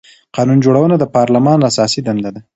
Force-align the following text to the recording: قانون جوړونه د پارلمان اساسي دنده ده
قانون 0.35 0.57
جوړونه 0.65 0.95
د 0.99 1.03
پارلمان 1.15 1.59
اساسي 1.69 1.99
دنده 2.07 2.29
ده 2.35 2.41